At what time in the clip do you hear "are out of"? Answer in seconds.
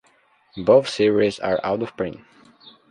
1.37-1.95